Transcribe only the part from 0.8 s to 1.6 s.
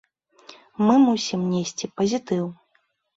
Мы мусім